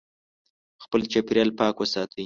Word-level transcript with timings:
خپل 0.83 1.01
چاپیریال 1.11 1.49
پاک 1.59 1.75
وساتئ. 1.79 2.19